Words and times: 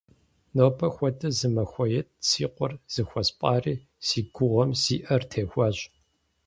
Нобэ 0.55 0.87
хуэдэ 0.95 1.29
зы 1.37 1.47
махуает 1.55 2.07
си 2.27 2.41
къуэр 2.55 2.71
зыхуэспӀари, 2.93 3.75
си 4.05 4.19
гугъэм 4.35 4.71
си 4.81 4.95
Ӏэр 5.05 5.23
техуащ. 5.31 5.77